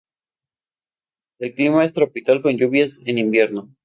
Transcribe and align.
El 1.37 1.53
clima 1.53 1.85
es 1.85 1.93
tropical 1.93 2.41
con 2.41 2.57
lluvias 2.57 3.01
en 3.05 3.19
invierno. 3.19 3.69